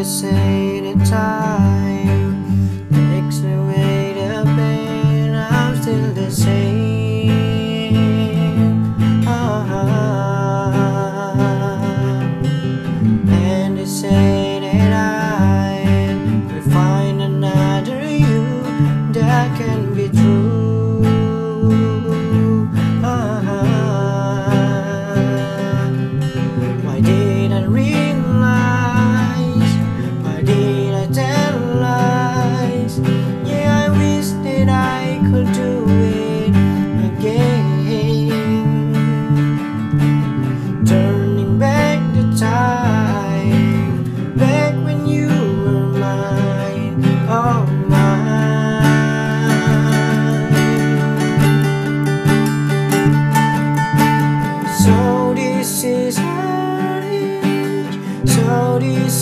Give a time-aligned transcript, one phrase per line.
[0.00, 2.29] undeceded time.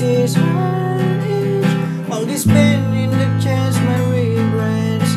[0.00, 1.64] is hurting.
[2.10, 5.12] All this pain in the chest, my regrets,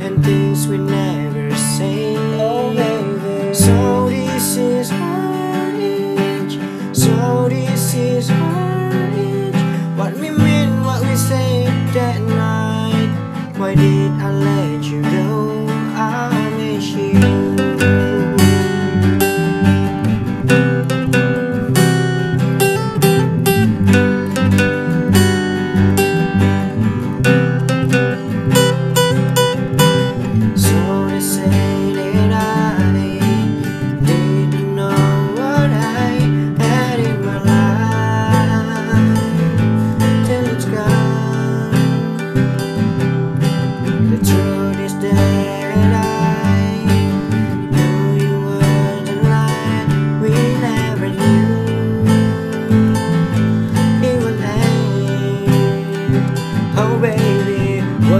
[0.00, 2.16] and things we never say.
[2.40, 3.54] Oh, baby.
[3.54, 6.48] So this is hurting.
[6.94, 9.52] So this is hurting.
[9.96, 13.12] What we mean, what we say that night.
[13.58, 15.61] Why did I let you go?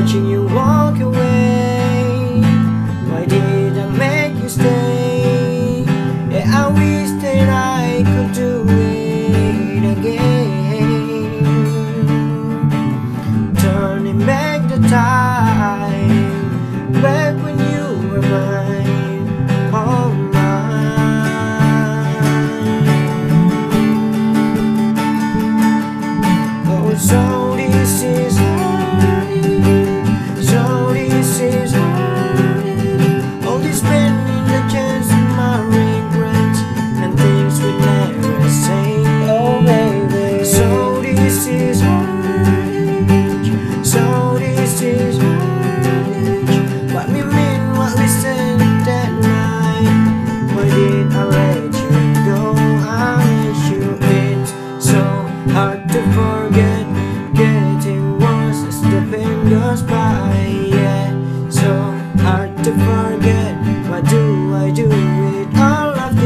[0.03, 2.40] watching you walk away.
[3.08, 5.85] Why did I make you stay?
[6.29, 7.71] Yeah, I wish that I.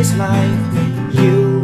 [0.06, 1.55] this life you